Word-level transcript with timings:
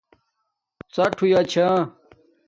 ڎاٹ 0.93 1.13
ہویا 1.21 1.41
چھا 1.51 1.67